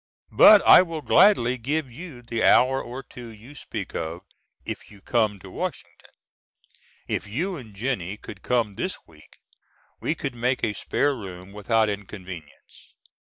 But 0.31 0.63
I 0.63 0.81
will 0.81 1.03
gladly 1.03 1.59
give 1.59 1.91
you 1.91 2.23
the 2.23 2.43
hour 2.43 2.81
or 2.81 3.03
two 3.03 3.27
you 3.31 3.53
speak 3.53 3.93
of 3.93 4.21
if 4.65 4.89
you 4.89 4.99
come 4.99 5.37
to 5.41 5.51
Washington. 5.51 6.09
If 7.07 7.27
you 7.27 7.55
and 7.55 7.75
Jennie 7.75 8.17
could 8.17 8.41
come 8.41 8.73
this 8.77 8.97
week 9.05 9.37
we 9.99 10.15
could 10.15 10.33
make 10.33 10.63
a 10.63 10.73
spare 10.73 11.15
room 11.15 11.51
without 11.51 11.87
inconvenience. 11.87 12.95